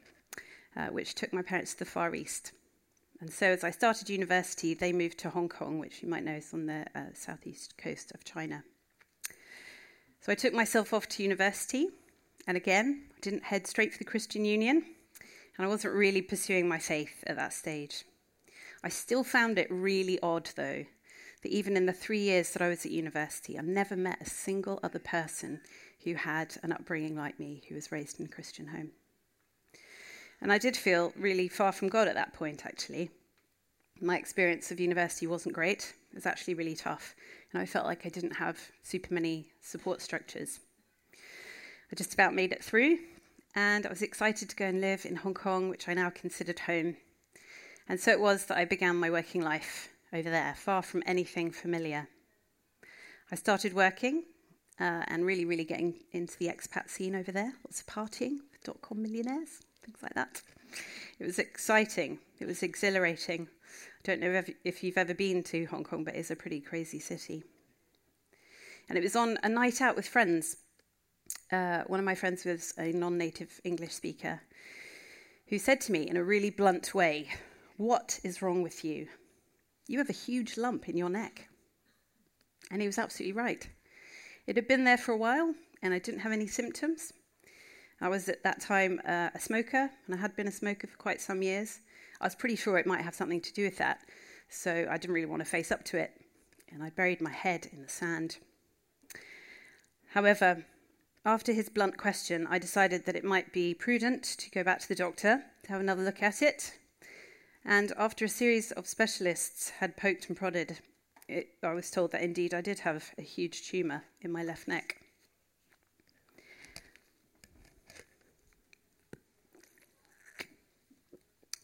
uh, 0.77 0.87
which 0.87 1.15
took 1.15 1.33
my 1.33 1.43
parents 1.43 1.73
to 1.73 1.81
the 1.81 1.85
Far 1.85 2.15
East. 2.15 2.53
And 3.21 3.31
so, 3.31 3.47
as 3.47 3.65
I 3.65 3.71
started 3.71 4.09
university, 4.09 4.73
they 4.73 4.93
moved 4.93 5.19
to 5.19 5.31
Hong 5.31 5.49
Kong, 5.49 5.79
which 5.79 6.03
you 6.03 6.09
might 6.09 6.25
know 6.25 6.35
is 6.35 6.55
on 6.55 6.67
the 6.67 6.87
uh, 6.95 7.13
southeast 7.13 7.77
coast 7.77 8.13
of 8.15 8.25
China. 8.25 8.65
So, 10.21 10.33
I 10.33 10.37
took 10.37 10.55
myself 10.55 10.95
off 10.95 11.07
to 11.09 11.23
university, 11.23 11.89
and 12.47 12.57
again, 12.57 13.03
I 13.15 13.21
didn't 13.21 13.45
head 13.45 13.67
straight 13.67 13.93
for 13.93 13.99
the 13.99 14.05
Christian 14.05 14.45
Union, 14.45 14.85
and 15.57 15.67
I 15.67 15.69
wasn't 15.69 15.95
really 15.95 16.23
pursuing 16.23 16.67
my 16.67 16.79
faith 16.79 17.23
at 17.27 17.37
that 17.37 17.53
stage. 17.53 18.05
I 18.83 18.89
still 18.89 19.25
found 19.25 19.59
it 19.59 19.71
really 19.71 20.19
odd, 20.21 20.51
though, 20.57 20.85
that 21.43 21.53
even 21.53 21.77
in 21.77 21.87
the 21.87 21.93
three 21.93 22.21
years 22.21 22.53
that 22.53 22.63
I 22.63 22.69
was 22.69 22.85
at 22.85 22.93
university, 22.93 23.59
I 23.59 23.63
never 23.63 23.97
met 23.97 24.21
a 24.21 24.29
single 24.29 24.81
other 24.83 24.99
person 24.99 25.61
who 26.05 26.15
had 26.15 26.57
an 26.63 26.73
upbringing 26.73 27.17
like 27.17 27.39
me, 27.39 27.63
who 27.69 27.75
was 27.75 27.93
raised 27.93 28.21
in 28.21 28.27
a 28.27 28.31
Christian 28.31 28.69
home. 28.69 28.91
And 30.41 30.51
I 30.51 30.59
did 30.59 30.77
feel 30.77 31.13
really 31.17 31.49
far 31.49 31.73
from 31.73 31.89
God 31.89 32.09
at 32.09 32.15
that 32.15 32.33
point, 32.33 32.65
actually. 32.65 33.11
My 34.01 34.17
experience 34.17 34.71
of 34.71 34.81
university 34.81 35.27
wasn't 35.27 35.55
great, 35.55 35.95
it 36.11 36.15
was 36.15 36.25
actually 36.25 36.55
really 36.55 36.75
tough, 36.75 37.15
and 37.53 37.61
I 37.61 37.67
felt 37.67 37.85
like 37.85 38.07
I 38.07 38.09
didn't 38.09 38.37
have 38.37 38.59
super 38.83 39.13
many 39.13 39.49
support 39.61 40.01
structures. 40.01 40.61
I 41.93 41.97
just 41.97 42.15
about 42.15 42.35
made 42.35 42.53
it 42.53 42.65
through, 42.65 42.99
and 43.55 43.85
I 43.85 43.91
was 43.91 44.01
excited 44.01 44.49
to 44.49 44.57
go 44.57 44.65
and 44.65 44.81
live 44.81 45.05
in 45.05 45.17
Hong 45.17 45.35
Kong, 45.35 45.69
which 45.69 45.87
I 45.87 45.93
now 45.93 46.09
considered 46.09 46.61
home. 46.61 46.97
And 47.91 47.99
so 47.99 48.13
it 48.13 48.21
was 48.21 48.47
that 48.47 48.57
I 48.57 48.67
began 48.67 48.95
my 48.95 49.11
working 49.11 49.43
life 49.43 49.89
over 50.13 50.31
there, 50.31 50.55
far 50.57 50.81
from 50.81 51.03
anything 51.07 51.51
familiar. 51.51 52.07
I 53.33 53.35
started 53.35 53.75
working 53.75 54.23
uh, 54.79 55.03
and 55.09 55.27
really, 55.27 55.45
really 55.45 55.65
getting 55.65 55.97
into 56.13 56.39
the 56.39 56.47
expat 56.47 56.89
scene 56.89 57.17
over 57.17 57.33
there. 57.33 57.53
Lots 57.67 57.81
of 57.81 57.87
partying, 57.89 58.37
dot 58.63 58.81
com 58.81 59.03
millionaires, 59.03 59.63
things 59.85 59.99
like 60.05 60.15
that. 60.15 60.41
It 61.19 61.25
was 61.25 61.41
exciting, 61.41 62.21
it 62.39 62.47
was 62.47 62.63
exhilarating. 62.63 63.49
I 63.49 64.03
don't 64.05 64.21
know 64.21 64.31
if, 64.31 64.49
if 64.65 64.85
you've 64.85 64.97
ever 64.97 65.13
been 65.13 65.43
to 65.43 65.65
Hong 65.65 65.83
Kong, 65.83 66.05
but 66.05 66.15
it's 66.15 66.31
a 66.31 66.37
pretty 66.37 66.61
crazy 66.61 67.01
city. 67.01 67.43
And 68.89 68.97
it 68.97 69.03
was 69.03 69.17
on 69.17 69.37
a 69.43 69.49
night 69.49 69.81
out 69.81 69.97
with 69.97 70.07
friends. 70.07 70.59
Uh, 71.51 71.83
one 71.89 71.99
of 71.99 72.07
my 72.07 72.15
friends 72.15 72.45
was 72.45 72.73
a 72.79 72.93
non 72.93 73.19
native 73.19 73.61
English 73.65 73.95
speaker 73.95 74.41
who 75.49 75.59
said 75.59 75.81
to 75.81 75.91
me 75.91 76.09
in 76.09 76.17
a 76.17 76.23
really 76.23 76.51
blunt 76.51 76.95
way, 76.95 77.31
What 77.81 78.21
is 78.23 78.43
wrong 78.43 78.61
with 78.61 78.85
you? 78.85 79.09
You 79.87 79.97
have 80.01 80.11
a 80.11 80.13
huge 80.13 80.59
lump 80.59 80.87
in 80.87 80.99
your 80.99 81.09
neck. 81.09 81.49
And 82.71 82.83
he 82.83 82.87
was 82.87 82.99
absolutely 82.99 83.33
right. 83.33 83.67
It 84.47 84.57
had 84.57 84.69
been 84.69 84.85
there 84.85 84.99
for 84.99 85.13
a 85.13 85.17
while, 85.17 85.55
and 85.81 85.95
I 85.95 85.99
didn't 85.99 86.21
have 86.21 86.33
any 86.33 86.47
symptoms. 86.47 87.15
I 87.99 88.09
was 88.09 88.29
at 88.29 88.43
that 88.43 88.61
time 88.61 89.01
uh, 89.07 89.31
a 89.35 89.41
smoker, 89.41 89.89
and 90.05 90.15
I 90.15 90.19
had 90.19 90.37
been 90.37 90.47
a 90.47 90.53
smoker 90.53 90.89
for 90.89 90.97
quite 90.99 91.23
some 91.23 91.41
years. 91.41 91.81
I 92.21 92.27
was 92.27 92.35
pretty 92.35 92.55
sure 92.55 92.77
it 92.77 92.87
might 92.87 93.01
have 93.01 93.15
something 93.15 93.41
to 93.41 93.53
do 93.55 93.65
with 93.65 93.79
that, 93.79 94.01
so 94.51 94.87
I 94.91 94.99
didn't 94.99 95.15
really 95.15 95.25
want 95.25 95.41
to 95.41 95.49
face 95.49 95.73
up 95.73 95.83
to 95.85 95.97
it, 95.97 96.11
and 96.71 96.83
I 96.83 96.91
buried 96.91 97.23
my 97.23 97.33
head 97.33 97.67
in 97.73 97.81
the 97.81 97.89
sand. 97.89 98.37
However, 100.11 100.67
after 101.25 101.55
his 101.55 101.71
blunt 101.71 101.97
question, 101.97 102.47
I 102.47 102.59
decided 102.59 103.07
that 103.07 103.17
it 103.17 103.25
might 103.25 103.55
be 103.55 103.73
prudent 103.73 104.23
to 104.23 104.51
go 104.51 104.63
back 104.63 104.81
to 104.81 104.89
the 104.89 104.95
doctor 104.95 105.45
to 105.63 105.73
have 105.73 105.81
another 105.81 106.03
look 106.03 106.23
at 106.23 106.43
it. 106.43 106.75
And 107.65 107.93
after 107.97 108.25
a 108.25 108.29
series 108.29 108.73
of 108.73 108.87
specialists 108.87 109.71
had 109.81 109.97
poked 109.97 110.29
and 110.29 110.37
prodded, 110.37 110.79
it, 111.29 111.51
I 111.63 111.73
was 111.73 111.91
told 111.91 112.13
that 112.13 112.23
indeed 112.23 112.55
I 112.55 112.61
did 112.61 112.81
have 112.81 113.11
a 113.19 113.23
huge 113.23 113.69
tumour 113.69 114.05
in 114.21 114.33
my 114.33 114.43
left 114.43 114.67
neck. 114.67 114.97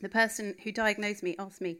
The 0.00 0.08
person 0.10 0.54
who 0.62 0.70
diagnosed 0.70 1.22
me 1.22 1.34
asked 1.38 1.62
me 1.62 1.78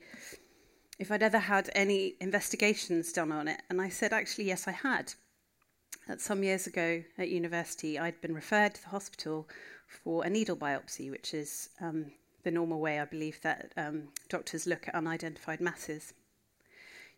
if 0.99 1.12
I'd 1.12 1.23
ever 1.23 1.38
had 1.38 1.70
any 1.75 2.14
investigations 2.20 3.12
done 3.12 3.30
on 3.30 3.46
it, 3.46 3.61
and 3.68 3.80
I 3.80 3.90
said, 3.90 4.12
actually, 4.12 4.44
yes, 4.44 4.66
I 4.66 4.73
had. 4.73 5.12
That 6.08 6.20
some 6.20 6.42
years 6.42 6.66
ago 6.66 7.02
at 7.18 7.28
university, 7.28 7.99
I'd 7.99 8.20
been 8.20 8.35
referred 8.35 8.75
to 8.75 8.82
the 8.82 8.88
hospital 8.88 9.49
for 9.87 10.25
a 10.25 10.30
needle 10.30 10.56
biopsy, 10.56 11.11
which 11.11 11.35
is 11.35 11.68
um, 11.80 12.12
the 12.46 12.52
normal 12.52 12.78
way, 12.78 13.00
I 13.00 13.04
believe, 13.04 13.40
that 13.42 13.72
um, 13.76 14.04
doctors 14.28 14.68
look 14.68 14.86
at 14.86 14.94
unidentified 14.94 15.60
masses. 15.60 16.14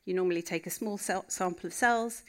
You 0.07 0.15
normally 0.15 0.41
take 0.41 0.67
a 0.67 0.71
small 0.71 0.97
cell, 0.97 1.27
sample 1.29 1.67
of 1.67 1.75
cells, 1.75 2.23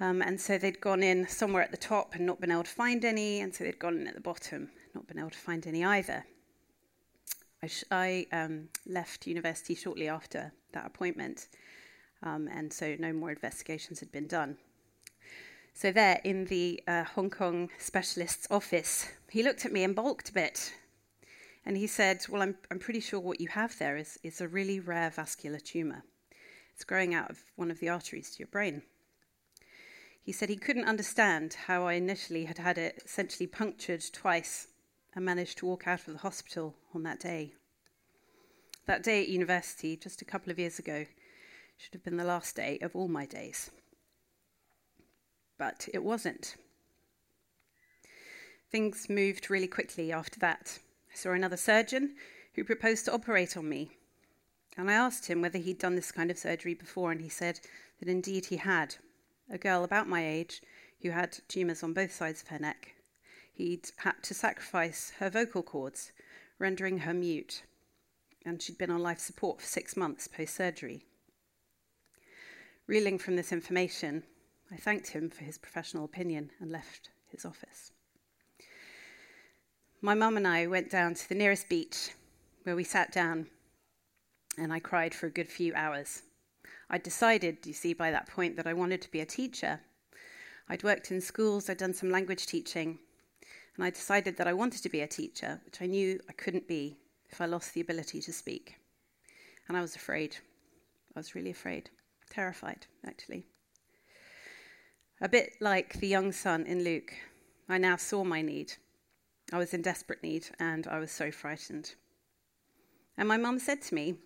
um, 0.00 0.22
and 0.22 0.40
so 0.40 0.56
they'd 0.56 0.80
gone 0.80 1.02
in 1.02 1.28
somewhere 1.28 1.62
at 1.62 1.70
the 1.70 1.76
top 1.76 2.14
and 2.14 2.24
not 2.24 2.40
been 2.40 2.50
able 2.50 2.62
to 2.62 2.70
find 2.70 3.04
any, 3.04 3.40
and 3.40 3.54
so 3.54 3.62
they'd 3.62 3.78
gone 3.78 3.98
in 3.98 4.06
at 4.06 4.14
the 4.14 4.22
bottom, 4.22 4.70
not 4.94 5.06
been 5.06 5.18
able 5.18 5.28
to 5.28 5.38
find 5.38 5.66
any 5.66 5.84
either. 5.84 6.24
I, 7.62 7.66
sh- 7.66 7.84
I 7.90 8.26
um, 8.32 8.70
left 8.86 9.26
university 9.26 9.74
shortly 9.74 10.08
after 10.08 10.50
that 10.72 10.86
appointment, 10.86 11.48
um, 12.22 12.48
and 12.50 12.72
so 12.72 12.96
no 12.98 13.12
more 13.12 13.32
investigations 13.32 14.00
had 14.00 14.10
been 14.10 14.28
done. 14.28 14.56
So, 15.74 15.92
there 15.92 16.22
in 16.24 16.46
the 16.46 16.82
uh, 16.88 17.04
Hong 17.04 17.28
Kong 17.28 17.68
specialist's 17.76 18.48
office, 18.50 19.10
he 19.28 19.42
looked 19.42 19.66
at 19.66 19.72
me 19.72 19.84
and 19.84 19.94
balked 19.94 20.30
a 20.30 20.32
bit. 20.32 20.72
And 21.64 21.76
he 21.76 21.86
said, 21.86 22.24
Well, 22.28 22.42
I'm, 22.42 22.56
I'm 22.70 22.78
pretty 22.78 23.00
sure 23.00 23.20
what 23.20 23.40
you 23.40 23.48
have 23.48 23.78
there 23.78 23.96
is, 23.96 24.18
is 24.22 24.40
a 24.40 24.48
really 24.48 24.80
rare 24.80 25.10
vascular 25.10 25.58
tumour. 25.58 26.02
It's 26.74 26.84
growing 26.84 27.14
out 27.14 27.30
of 27.30 27.38
one 27.56 27.70
of 27.70 27.80
the 27.80 27.88
arteries 27.88 28.30
to 28.30 28.38
your 28.38 28.48
brain. 28.48 28.82
He 30.22 30.32
said 30.32 30.48
he 30.48 30.56
couldn't 30.56 30.84
understand 30.84 31.54
how 31.66 31.86
I 31.86 31.94
initially 31.94 32.44
had 32.44 32.58
had 32.58 32.78
it 32.78 33.02
essentially 33.04 33.46
punctured 33.46 34.04
twice 34.12 34.68
and 35.14 35.24
managed 35.24 35.58
to 35.58 35.66
walk 35.66 35.88
out 35.88 36.06
of 36.06 36.12
the 36.12 36.20
hospital 36.20 36.76
on 36.94 37.02
that 37.04 37.18
day. 37.18 37.54
That 38.86 39.02
day 39.02 39.22
at 39.22 39.28
university, 39.28 39.96
just 39.96 40.22
a 40.22 40.24
couple 40.24 40.50
of 40.50 40.58
years 40.58 40.78
ago, 40.78 41.06
should 41.76 41.94
have 41.94 42.04
been 42.04 42.16
the 42.16 42.24
last 42.24 42.56
day 42.56 42.78
of 42.82 42.94
all 42.94 43.08
my 43.08 43.26
days. 43.26 43.70
But 45.58 45.88
it 45.92 46.04
wasn't. 46.04 46.56
Things 48.70 49.08
moved 49.08 49.50
really 49.50 49.66
quickly 49.66 50.12
after 50.12 50.38
that. 50.40 50.78
Saw 51.18 51.32
another 51.32 51.56
surgeon 51.56 52.14
who 52.54 52.64
proposed 52.64 53.04
to 53.06 53.12
operate 53.12 53.56
on 53.56 53.68
me. 53.68 53.90
And 54.76 54.90
I 54.90 54.94
asked 54.94 55.26
him 55.26 55.42
whether 55.42 55.58
he'd 55.58 55.78
done 55.78 55.96
this 55.96 56.12
kind 56.12 56.30
of 56.30 56.38
surgery 56.38 56.74
before, 56.74 57.10
and 57.10 57.20
he 57.20 57.28
said 57.28 57.60
that 57.98 58.08
indeed 58.08 58.46
he 58.46 58.56
had. 58.58 58.96
A 59.50 59.58
girl 59.58 59.82
about 59.82 60.08
my 60.08 60.24
age 60.24 60.62
who 61.02 61.10
had 61.10 61.38
tumours 61.48 61.82
on 61.82 61.92
both 61.92 62.12
sides 62.12 62.42
of 62.42 62.48
her 62.48 62.58
neck 62.58 62.94
he'd 63.58 63.90
had 63.96 64.22
to 64.22 64.32
sacrifice 64.32 65.12
her 65.18 65.28
vocal 65.28 65.64
cords, 65.64 66.12
rendering 66.60 66.98
her 66.98 67.12
mute, 67.12 67.64
and 68.44 68.62
she'd 68.62 68.78
been 68.78 68.90
on 68.90 69.02
life 69.02 69.18
support 69.18 69.60
for 69.60 69.66
six 69.66 69.96
months 69.96 70.28
post 70.28 70.54
surgery. 70.54 71.04
Reeling 72.86 73.18
from 73.18 73.34
this 73.34 73.52
information, 73.52 74.22
I 74.70 74.76
thanked 74.76 75.08
him 75.08 75.28
for 75.28 75.42
his 75.42 75.58
professional 75.58 76.04
opinion 76.04 76.52
and 76.60 76.70
left 76.70 77.10
his 77.26 77.44
office. 77.44 77.90
My 80.00 80.14
mum 80.14 80.36
and 80.36 80.46
I 80.46 80.68
went 80.68 80.90
down 80.90 81.14
to 81.14 81.28
the 81.28 81.34
nearest 81.34 81.68
beach 81.68 82.10
where 82.62 82.76
we 82.76 82.84
sat 82.84 83.10
down 83.10 83.48
and 84.56 84.72
I 84.72 84.78
cried 84.78 85.12
for 85.12 85.26
a 85.26 85.30
good 85.30 85.48
few 85.48 85.74
hours. 85.74 86.22
I'd 86.88 87.02
decided, 87.02 87.66
you 87.66 87.72
see, 87.72 87.94
by 87.94 88.12
that 88.12 88.28
point 88.28 88.54
that 88.56 88.66
I 88.68 88.74
wanted 88.74 89.02
to 89.02 89.10
be 89.10 89.20
a 89.20 89.26
teacher. 89.26 89.80
I'd 90.68 90.84
worked 90.84 91.10
in 91.10 91.20
schools, 91.20 91.68
I'd 91.68 91.78
done 91.78 91.94
some 91.94 92.10
language 92.10 92.46
teaching, 92.46 93.00
and 93.74 93.84
I 93.84 93.90
decided 93.90 94.36
that 94.36 94.46
I 94.46 94.52
wanted 94.52 94.84
to 94.84 94.88
be 94.88 95.00
a 95.00 95.08
teacher, 95.08 95.60
which 95.64 95.82
I 95.82 95.86
knew 95.86 96.20
I 96.28 96.32
couldn't 96.32 96.68
be 96.68 96.96
if 97.30 97.40
I 97.40 97.46
lost 97.46 97.74
the 97.74 97.80
ability 97.80 98.20
to 98.22 98.32
speak. 98.32 98.76
And 99.66 99.76
I 99.76 99.80
was 99.80 99.96
afraid. 99.96 100.36
I 101.16 101.18
was 101.18 101.34
really 101.34 101.50
afraid, 101.50 101.90
terrified, 102.30 102.86
actually. 103.04 103.46
A 105.20 105.28
bit 105.28 105.54
like 105.60 105.94
the 105.94 106.06
young 106.06 106.30
son 106.30 106.66
in 106.66 106.84
Luke, 106.84 107.14
I 107.68 107.78
now 107.78 107.96
saw 107.96 108.22
my 108.22 108.42
need. 108.42 108.74
I 109.52 109.58
was 109.58 109.72
in 109.72 109.82
desperate 109.82 110.22
need, 110.22 110.46
and 110.58 110.86
I 110.86 110.98
was 110.98 111.10
so 111.10 111.30
frightened. 111.30 111.94
And 113.16 113.28
my 113.28 113.36
mum 113.36 113.58
said 113.58 113.82
to 113.82 113.94
me, 113.94 114.16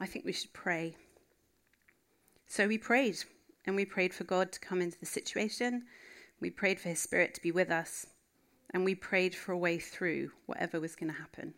I 0.00 0.06
think 0.06 0.24
we 0.24 0.32
should 0.32 0.52
pray. 0.52 0.96
So 2.46 2.66
we 2.66 2.78
prayed, 2.78 3.18
and 3.66 3.76
we 3.76 3.84
prayed 3.84 4.14
for 4.14 4.24
God 4.24 4.52
to 4.52 4.60
come 4.60 4.80
into 4.80 4.98
the 4.98 5.06
situation. 5.06 5.84
We 6.40 6.50
prayed 6.50 6.80
for 6.80 6.88
His 6.88 7.00
Spirit 7.00 7.34
to 7.34 7.42
be 7.42 7.52
with 7.52 7.70
us 7.70 8.06
and 8.72 8.84
we 8.84 8.94
prayed 8.94 9.34
for 9.34 9.52
a 9.52 9.58
way 9.58 9.78
through 9.78 10.30
whatever 10.46 10.80
was 10.80 10.96
going 10.96 11.12
to 11.12 11.18
happen. 11.18 11.54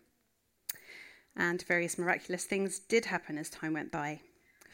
And 1.36 1.62
various 1.62 1.98
miraculous 1.98 2.44
things 2.44 2.78
did 2.78 3.06
happen 3.06 3.38
as 3.38 3.50
time 3.50 3.74
went 3.74 3.92
by. 3.92 4.20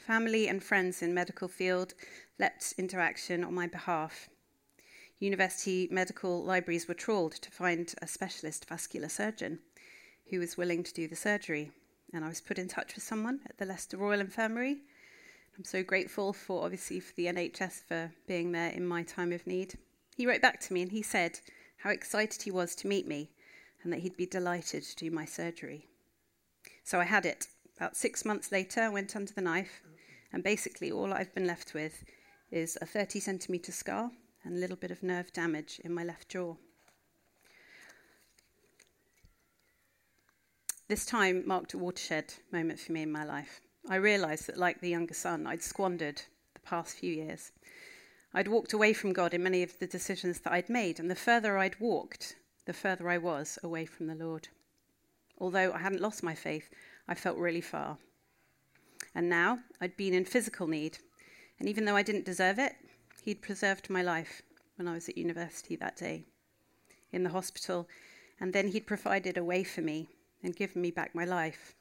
Family 0.07 0.49
and 0.49 0.63
friends 0.63 1.03
in 1.03 1.15
medical 1.15 1.49
field 1.49 1.95
leapt 2.39 2.75
into 2.79 2.97
action 2.97 3.45
on 3.45 3.55
my 3.55 3.67
behalf. 3.67 4.29
University 5.21 5.89
medical 5.91 6.45
libraries 6.45 6.87
were 6.87 6.95
trawled 6.95 7.33
to 7.33 7.51
find 7.51 7.95
a 8.01 8.07
specialist 8.07 8.69
vascular 8.69 9.09
surgeon 9.09 9.59
who 10.31 10.39
was 10.39 10.57
willing 10.57 10.85
to 10.85 10.93
do 10.93 11.09
the 11.09 11.17
surgery. 11.17 11.73
And 12.13 12.25
I 12.25 12.29
was 12.29 12.41
put 12.41 12.59
in 12.59 12.69
touch 12.69 12.95
with 12.95 13.03
someone 13.03 13.41
at 13.47 13.59
the 13.59 13.67
Leicester 13.67 13.97
Royal 13.97 14.21
Infirmary. 14.21 14.79
I'm 15.57 15.65
so 15.65 15.83
grateful 15.83 16.33
for, 16.33 16.65
obviously, 16.65 17.01
for 17.01 17.13
the 17.17 17.27
NHS 17.27 17.83
for 17.89 18.13
being 18.29 18.53
there 18.53 18.71
in 18.71 18.87
my 18.87 19.03
time 19.03 19.33
of 19.33 19.47
need. 19.47 19.77
He 20.17 20.27
wrote 20.27 20.41
back 20.41 20.61
to 20.61 20.73
me 20.73 20.83
and 20.83 20.93
he 20.93 21.03
said, 21.03 21.41
how 21.79 21.91
excited 21.91 22.43
he 22.43 22.51
was 22.51 22.75
to 22.77 22.89
meet 22.89 23.07
me 23.07 23.31
and 23.83 23.93
that 23.93 24.01
he'd 24.01 24.17
be 24.17 24.27
delighted 24.27 24.85
to 24.85 24.97
do 24.97 25.11
my 25.11 25.25
surgery. 25.25 25.87
So 26.85 27.01
I 27.01 27.05
had 27.05 27.27
it. 27.27 27.49
About 27.77 27.97
six 27.97 28.25
months 28.25 28.51
later, 28.51 28.83
I 28.83 28.89
went 28.89 29.15
under 29.15 29.33
the 29.33 29.41
knife, 29.41 29.83
and 30.33 30.43
basically 30.43 30.91
all 30.91 31.13
I've 31.13 31.33
been 31.35 31.47
left 31.47 31.75
with 31.75 32.05
is 32.51 32.77
a 32.81 32.87
30 32.87 33.21
centimetre 33.21 33.71
scar 33.71 34.11
and 34.49 34.57
a 34.57 34.61
little 34.61 34.77
bit 34.77 34.91
of 34.91 35.03
nerve 35.03 35.31
damage 35.35 35.79
in 35.85 35.93
my 35.93 36.03
left 36.03 36.31
jaw. 36.31 36.55
This 40.89 41.05
time 41.05 41.47
marked 41.47 41.75
a 41.75 41.79
watershed 41.79 42.33
moment 42.51 42.81
for 42.81 42.93
me 42.93 43.03
in 43.03 43.13
my 43.13 43.25
life. 43.25 43.61
I 43.91 43.97
realised 43.97 44.47
that, 44.47 44.57
like 44.57 44.81
the 44.81 44.89
younger 44.89 45.13
son, 45.13 45.47
I'd 45.47 45.63
squandered 45.63 46.23
the 46.55 46.61
past 46.61 46.97
few 46.97 47.13
years. 47.13 47.53
I'd 48.33 48.49
walked 48.49 48.73
away 48.73 48.95
from 48.95 49.13
God 49.13 49.35
in 49.35 49.43
many 49.43 49.63
of 49.63 49.79
the 49.81 49.87
decisions 49.87 50.41
that 50.41 50.53
I'd 50.55 50.71
made, 50.71 50.99
and 50.99 51.11
the 51.11 51.15
further 51.15 51.59
I'd 51.59 51.79
walked, 51.79 52.37
the 52.65 52.73
further 52.73 53.11
I 53.11 53.19
was 53.19 53.59
away 53.63 53.85
from 53.85 54.07
the 54.07 54.15
Lord. 54.15 54.49
Although 55.37 55.75
I 55.75 55.79
hadn't 55.79 56.01
lost 56.01 56.23
my 56.23 56.35
faith, 56.35 56.71
I 57.07 57.15
felt 57.15 57.37
really 57.37 57.61
far. 57.61 57.99
And 59.15 59.29
now 59.29 59.59
I'd 59.79 59.99
been 59.99 60.15
in 60.15 60.25
physical 60.25 60.67
need, 60.69 60.97
and 61.61 61.69
even 61.69 61.85
though 61.85 61.97
I 61.97 62.03
didn't 62.03 62.25
deserve 62.25 62.59
it, 62.59 62.77
He'd 63.29 63.43
preserved 63.43 63.91
my 63.91 64.01
life 64.01 64.41
when 64.77 64.89
I 64.89 64.95
was 64.95 65.07
at 65.07 65.19
university 65.19 65.77
that 65.77 65.97
day, 65.97 66.25
in 67.13 67.25
the 67.25 67.29
hospital, 67.29 67.87
and 68.41 68.55
then 68.55 68.69
He'd 68.69 68.87
provided 68.87 69.37
a 69.37 69.45
way 69.45 69.65
for 69.65 69.83
me 69.83 70.09
and 70.43 70.57
given 70.57 70.81
me 70.81 70.91
back 70.91 71.15
my 71.15 71.27
life. 71.27 71.75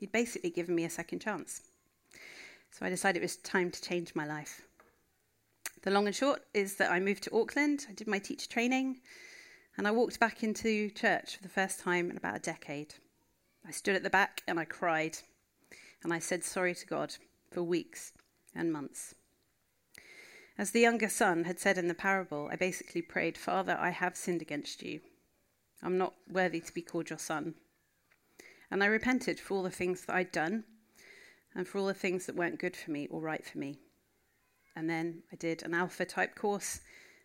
He'd 0.00 0.10
basically 0.10 0.50
given 0.50 0.74
me 0.74 0.82
a 0.82 0.90
second 0.90 1.20
chance. 1.20 1.62
So 2.72 2.84
I 2.84 2.88
decided 2.88 3.20
it 3.20 3.22
was 3.22 3.36
time 3.36 3.70
to 3.70 3.80
change 3.80 4.16
my 4.16 4.26
life. 4.26 4.62
The 5.82 5.92
long 5.92 6.08
and 6.08 6.16
short 6.16 6.42
is 6.52 6.74
that 6.78 6.90
I 6.90 6.98
moved 6.98 7.22
to 7.22 7.36
Auckland. 7.36 7.86
I 7.88 7.92
did 7.92 8.08
my 8.08 8.18
teacher 8.18 8.48
training. 8.48 9.02
And 9.78 9.86
I 9.86 9.92
walked 9.92 10.18
back 10.18 10.42
into 10.42 10.90
church 10.90 11.36
for 11.36 11.44
the 11.44 11.48
first 11.48 11.78
time 11.78 12.10
in 12.10 12.16
about 12.16 12.38
a 12.38 12.40
decade. 12.40 12.94
I 13.64 13.70
stood 13.70 13.94
at 13.94 14.02
the 14.02 14.10
back 14.10 14.42
and 14.48 14.58
I 14.58 14.64
cried. 14.64 15.18
And 16.02 16.12
I 16.12 16.18
said 16.18 16.42
sorry 16.42 16.74
to 16.74 16.86
God 16.86 17.14
for 17.52 17.62
weeks 17.62 18.14
and 18.52 18.72
months. 18.72 19.14
As 20.58 20.70
the 20.70 20.80
younger 20.80 21.08
son 21.08 21.44
had 21.44 21.58
said 21.58 21.78
in 21.78 21.88
the 21.88 21.94
parable, 21.94 22.48
I 22.52 22.56
basically 22.56 23.02
prayed, 23.02 23.38
Father, 23.38 23.76
I 23.80 23.90
have 23.90 24.16
sinned 24.16 24.42
against 24.42 24.82
you. 24.82 25.00
I'm 25.82 25.98
not 25.98 26.14
worthy 26.30 26.60
to 26.60 26.74
be 26.74 26.82
called 26.82 27.10
your 27.10 27.18
son. 27.18 27.54
And 28.70 28.82
I 28.82 28.86
repented 28.86 29.40
for 29.40 29.54
all 29.54 29.62
the 29.62 29.70
things 29.70 30.04
that 30.04 30.14
I'd 30.14 30.32
done 30.32 30.64
and 31.54 31.66
for 31.66 31.78
all 31.78 31.86
the 31.86 31.94
things 31.94 32.26
that 32.26 32.36
weren't 32.36 32.60
good 32.60 32.76
for 32.76 32.90
me 32.90 33.06
or 33.10 33.20
right 33.20 33.44
for 33.44 33.58
me. 33.58 33.78
And 34.74 34.88
then 34.88 35.22
I 35.32 35.36
did 35.36 35.62
an 35.62 35.74
alpha 35.74 36.04
type 36.06 36.34
course, 36.34 36.80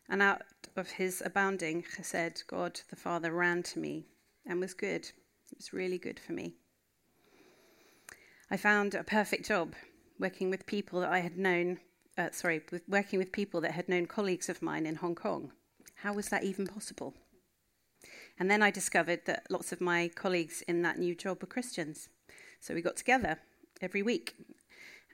and 0.10 0.22
out 0.22 0.42
of 0.76 0.92
his 0.92 1.22
abounding 1.26 1.84
chesed, 1.84 2.46
God 2.48 2.82
the 2.90 2.96
Father 2.96 3.32
ran 3.32 3.64
to 3.64 3.80
me 3.80 4.08
and 4.46 4.60
was 4.60 4.74
good. 4.74 5.06
It 5.52 5.58
was 5.58 5.72
really 5.72 5.98
good 5.98 6.20
for 6.20 6.34
me. 6.34 6.56
I 8.52 8.58
found 8.58 8.96
a 8.96 9.04
perfect 9.04 9.46
job 9.46 9.76
working 10.20 10.50
with 10.50 10.66
people 10.66 11.02
that 11.02 11.12
I 11.12 11.20
had 11.20 11.38
known, 11.38 11.80
uh, 12.18 12.32
sorry, 12.32 12.62
with 12.72 12.84
working 12.88 13.20
with 13.20 13.32
people 13.32 13.62
that 13.62 13.72
had 13.72 13.90
known 13.90 14.06
colleagues 14.06 14.50
of 14.50 14.62
mine 14.62 14.86
in 14.86 14.96
Hong 14.96 15.16
Kong. 15.16 15.52
How 15.96 16.14
was 16.14 16.30
that 16.30 16.44
even 16.44 16.68
possible? 16.68 17.14
And 18.40 18.50
then 18.52 18.62
I 18.62 18.72
discovered 18.72 19.22
that 19.26 19.48
lots 19.50 19.72
of 19.72 19.82
my 19.82 20.10
colleagues 20.14 20.62
in 20.68 20.82
that 20.84 21.00
new 21.00 21.16
job 21.16 21.42
were 21.42 21.48
Christians. 21.48 22.10
So 22.60 22.74
we 22.74 22.82
got 22.82 22.98
together 22.98 23.40
every 23.82 24.02
week 24.02 24.36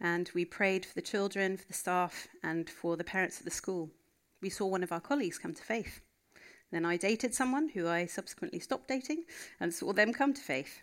and 0.02 0.30
we 0.34 0.46
prayed 0.46 0.86
for 0.86 0.94
the 0.94 1.02
children, 1.02 1.56
for 1.58 1.68
the 1.68 1.74
staff, 1.74 2.28
and 2.44 2.70
for 2.70 2.98
the 2.98 3.04
parents 3.04 3.40
at 3.40 3.46
the 3.46 3.52
school. 3.52 3.90
We 4.42 4.50
saw 4.50 4.66
one 4.66 4.84
of 4.84 4.92
our 4.92 5.00
colleagues 5.00 5.38
come 5.38 5.54
to 5.54 5.64
faith. 5.64 6.02
Then 6.72 6.86
I 6.86 6.98
dated 6.98 7.34
someone 7.34 7.70
who 7.70 7.88
I 7.88 8.08
subsequently 8.08 8.60
stopped 8.60 8.88
dating 8.88 9.24
and 9.60 9.74
saw 9.74 9.94
them 9.94 10.12
come 10.12 10.34
to 10.34 10.42
faith. 10.42 10.82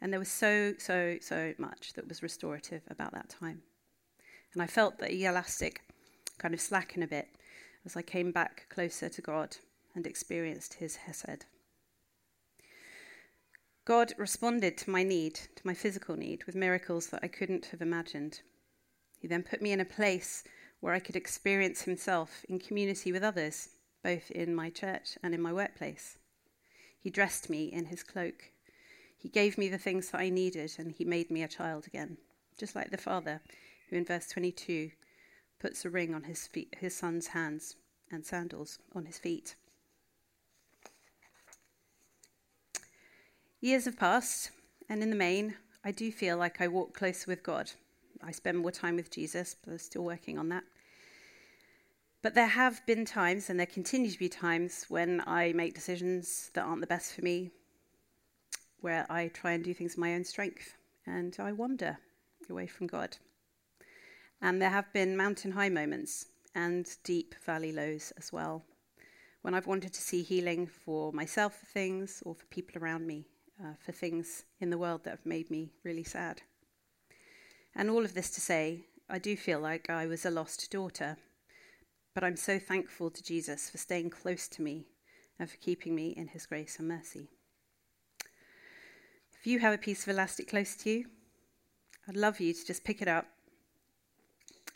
And 0.00 0.12
there 0.12 0.20
was 0.20 0.28
so, 0.28 0.74
so, 0.78 1.16
so 1.20 1.54
much 1.56 1.94
that 1.94 2.08
was 2.08 2.22
restorative 2.22 2.82
about 2.90 3.12
that 3.12 3.28
time. 3.28 3.62
And 4.52 4.62
I 4.62 4.66
felt 4.66 4.98
the 4.98 5.24
elastic 5.24 5.82
kind 6.38 6.54
of 6.54 6.60
slacken 6.60 7.02
a 7.02 7.06
bit 7.06 7.28
as 7.84 7.96
I 7.96 8.02
came 8.02 8.32
back 8.32 8.66
closer 8.68 9.08
to 9.08 9.22
God 9.22 9.56
and 9.94 10.06
experienced 10.06 10.74
his 10.74 10.96
Hesed. 10.96 11.46
God 13.84 14.12
responded 14.18 14.76
to 14.78 14.90
my 14.90 15.02
need, 15.02 15.34
to 15.34 15.66
my 15.66 15.72
physical 15.72 16.14
need, 16.14 16.44
with 16.44 16.54
miracles 16.54 17.06
that 17.06 17.20
I 17.22 17.28
couldn't 17.28 17.66
have 17.66 17.80
imagined. 17.80 18.42
He 19.18 19.26
then 19.26 19.42
put 19.42 19.62
me 19.62 19.72
in 19.72 19.80
a 19.80 19.86
place 19.86 20.44
where 20.80 20.92
I 20.92 21.00
could 21.00 21.16
experience 21.16 21.82
Himself 21.82 22.44
in 22.50 22.58
community 22.58 23.12
with 23.12 23.22
others, 23.22 23.70
both 24.04 24.30
in 24.30 24.54
my 24.54 24.68
church 24.68 25.16
and 25.22 25.34
in 25.34 25.40
my 25.40 25.54
workplace. 25.54 26.18
He 27.00 27.08
dressed 27.08 27.48
me 27.48 27.72
in 27.72 27.86
His 27.86 28.02
cloak. 28.02 28.52
He 29.16 29.30
gave 29.30 29.56
me 29.56 29.70
the 29.70 29.78
things 29.78 30.10
that 30.10 30.20
I 30.20 30.28
needed, 30.28 30.72
and 30.78 30.92
He 30.92 31.06
made 31.06 31.30
me 31.30 31.42
a 31.42 31.48
child 31.48 31.86
again, 31.86 32.18
just 32.58 32.76
like 32.76 32.90
the 32.90 32.98
Father, 32.98 33.40
who 33.88 33.96
in 33.96 34.04
verse 34.04 34.28
22 34.28 34.90
puts 35.58 35.84
a 35.84 35.90
ring 35.90 36.14
on 36.14 36.24
his, 36.24 36.46
feet, 36.46 36.74
his 36.78 36.94
son's 36.94 37.28
hands 37.28 37.76
and 38.10 38.24
sandals 38.24 38.78
on 38.94 39.06
his 39.06 39.18
feet. 39.18 39.54
Years 43.60 43.86
have 43.86 43.98
passed, 43.98 44.50
and 44.88 45.02
in 45.02 45.10
the 45.10 45.16
main, 45.16 45.56
I 45.84 45.90
do 45.90 46.12
feel 46.12 46.36
like 46.36 46.60
I 46.60 46.68
walk 46.68 46.94
closer 46.94 47.24
with 47.28 47.42
God. 47.42 47.72
I 48.22 48.30
spend 48.30 48.58
more 48.58 48.70
time 48.70 48.96
with 48.96 49.10
Jesus, 49.10 49.56
but 49.64 49.72
I'm 49.72 49.78
still 49.78 50.04
working 50.04 50.38
on 50.38 50.48
that. 50.50 50.64
But 52.22 52.34
there 52.34 52.46
have 52.46 52.84
been 52.86 53.04
times, 53.04 53.50
and 53.50 53.58
there 53.58 53.66
continue 53.66 54.10
to 54.10 54.18
be 54.18 54.28
times, 54.28 54.86
when 54.88 55.22
I 55.26 55.52
make 55.54 55.74
decisions 55.74 56.50
that 56.54 56.64
aren't 56.64 56.80
the 56.80 56.86
best 56.86 57.14
for 57.14 57.22
me, 57.22 57.50
where 58.80 59.06
I 59.10 59.28
try 59.28 59.52
and 59.52 59.64
do 59.64 59.74
things 59.74 59.96
in 59.96 60.00
my 60.00 60.14
own 60.14 60.24
strength, 60.24 60.76
and 61.06 61.36
I 61.38 61.52
wander 61.52 61.98
away 62.48 62.66
from 62.66 62.86
God. 62.86 63.16
And 64.40 64.62
there 64.62 64.70
have 64.70 64.92
been 64.92 65.16
mountain 65.16 65.52
high 65.52 65.68
moments 65.68 66.26
and 66.54 66.88
deep 67.04 67.34
valley 67.44 67.72
lows 67.72 68.12
as 68.16 68.32
well, 68.32 68.64
when 69.42 69.54
I've 69.54 69.66
wanted 69.66 69.92
to 69.92 70.00
see 70.00 70.22
healing 70.22 70.66
for 70.66 71.12
myself 71.12 71.58
for 71.58 71.66
things 71.66 72.22
or 72.24 72.34
for 72.34 72.46
people 72.46 72.82
around 72.82 73.06
me 73.06 73.26
uh, 73.62 73.74
for 73.78 73.92
things 73.92 74.44
in 74.60 74.70
the 74.70 74.78
world 74.78 75.04
that 75.04 75.10
have 75.10 75.26
made 75.26 75.50
me 75.50 75.72
really 75.84 76.04
sad. 76.04 76.42
And 77.74 77.90
all 77.90 78.04
of 78.04 78.14
this 78.14 78.30
to 78.30 78.40
say, 78.40 78.86
I 79.08 79.18
do 79.18 79.36
feel 79.36 79.60
like 79.60 79.88
I 79.88 80.06
was 80.06 80.24
a 80.24 80.30
lost 80.30 80.70
daughter, 80.70 81.16
but 82.14 82.24
I'm 82.24 82.36
so 82.36 82.58
thankful 82.58 83.10
to 83.10 83.22
Jesus 83.22 83.70
for 83.70 83.78
staying 83.78 84.10
close 84.10 84.48
to 84.48 84.62
me 84.62 84.86
and 85.38 85.48
for 85.48 85.56
keeping 85.58 85.94
me 85.94 86.08
in 86.16 86.28
his 86.28 86.46
grace 86.46 86.78
and 86.78 86.88
mercy. 86.88 87.28
If 89.38 89.46
you 89.46 89.60
have 89.60 89.72
a 89.72 89.78
piece 89.78 90.02
of 90.02 90.08
elastic 90.08 90.48
close 90.48 90.74
to 90.76 90.90
you, 90.90 91.04
I'd 92.08 92.16
love 92.16 92.40
you 92.40 92.52
to 92.52 92.66
just 92.66 92.84
pick 92.84 93.00
it 93.00 93.08
up 93.08 93.26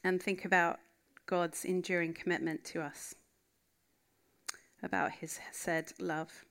and 0.05 0.23
think 0.23 0.45
about 0.45 0.81
God's 1.27 1.65
enduring 1.65 2.15
commitment 2.15 2.65
to 2.65 2.83
us, 2.83 3.15
about 4.83 5.13
his 5.13 5.39
said 5.53 5.93
love. 6.01 6.45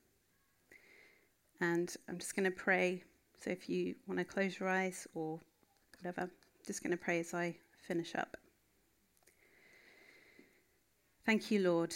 And 1.60 1.94
I'm 2.08 2.18
just 2.18 2.36
going 2.36 2.50
to 2.50 2.52
pray. 2.52 3.04
So 3.44 3.50
if 3.50 3.70
you 3.70 3.96
want 4.08 4.20
to 4.20 4.26
close 4.26 4.60
your 4.60 4.70
eyes 4.70 5.08
or 5.14 5.40
whatever, 5.98 6.22
I'm 6.22 6.32
just 6.66 6.82
going 6.82 6.92
to 6.92 6.98
pray 6.98 7.20
as 7.20 7.34
I 7.34 7.56
finish 7.88 8.16
up. 8.16 8.38
Thank 11.26 11.52
you, 11.52 11.60
Lord. 11.60 11.94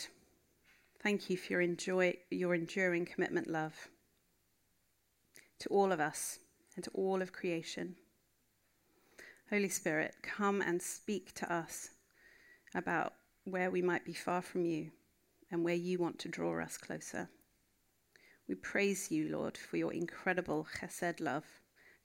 Thank 1.01 1.29
you 1.29 1.37
for 1.37 1.53
your, 1.53 1.61
enjoy, 1.61 2.15
your 2.29 2.53
enduring 2.53 3.05
commitment, 3.05 3.49
love, 3.49 3.89
to 5.59 5.69
all 5.69 5.91
of 5.91 5.99
us 5.99 6.39
and 6.75 6.83
to 6.83 6.91
all 6.91 7.21
of 7.21 7.31
creation. 7.31 7.95
Holy 9.51 9.69
Spirit, 9.69 10.15
come 10.23 10.61
and 10.61 10.81
speak 10.81 11.33
to 11.35 11.53
us 11.53 11.91
about 12.73 13.13
where 13.43 13.69
we 13.69 13.81
might 13.81 14.03
be 14.03 14.13
far 14.13 14.41
from 14.41 14.65
you 14.65 14.89
and 15.51 15.63
where 15.63 15.75
you 15.75 15.99
want 15.99 16.17
to 16.19 16.27
draw 16.27 16.59
us 16.59 16.77
closer. 16.77 17.29
We 18.47 18.55
praise 18.55 19.11
you, 19.11 19.29
Lord, 19.29 19.55
for 19.55 19.77
your 19.77 19.93
incredible 19.93 20.67
chesed 20.79 21.19
love, 21.19 21.45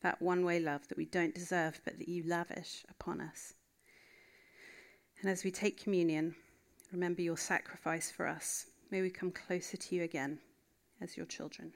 that 0.03 0.20
one 0.20 0.44
way 0.44 0.61
love 0.61 0.87
that 0.88 0.98
we 0.98 1.07
don't 1.07 1.35
deserve, 1.35 1.81
but 1.83 1.98
that 1.98 2.09
you 2.09 2.24
lavish 2.26 2.85
upon 2.90 3.22
us. 3.22 3.55
And 5.22 5.31
as 5.31 5.42
we 5.42 5.50
take 5.50 5.83
communion, 5.83 6.35
remember 6.92 7.22
your 7.22 7.38
sacrifice 7.38 8.11
for 8.11 8.26
us. 8.26 8.66
May 8.90 9.00
we 9.00 9.11
come 9.11 9.31
closer 9.31 9.79
to 9.79 9.94
you 9.94 10.03
again 10.03 10.38
as 11.00 11.16
your 11.16 11.26
children. 11.26 11.72